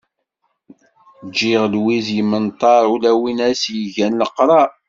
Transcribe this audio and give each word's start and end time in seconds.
Ǧǧiɣ 1.27 1.63
lwiz 1.73 2.07
yemmenṭar, 2.15 2.83
ula 2.93 3.11
win 3.21 3.39
as-yegan 3.49 4.17
leqrar. 4.21 4.69